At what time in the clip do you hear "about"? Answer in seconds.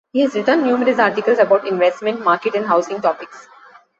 1.37-1.67